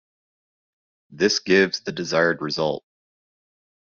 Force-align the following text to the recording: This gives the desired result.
This 1.11 1.37
gives 1.37 1.81
the 1.81 1.91
desired 1.91 2.41
result. 2.41 2.83